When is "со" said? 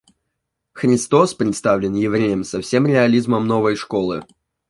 2.43-2.59